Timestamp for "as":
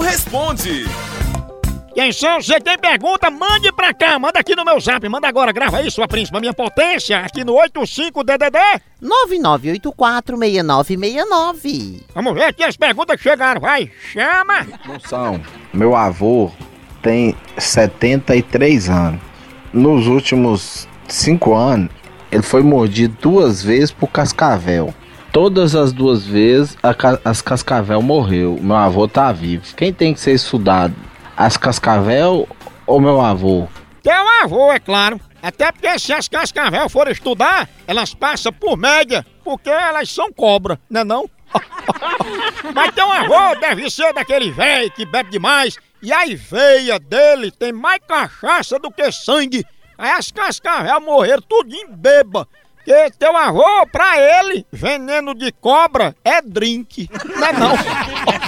12.64-12.78, 25.74-25.94, 27.24-27.40, 31.34-31.56, 36.12-36.28, 50.10-50.30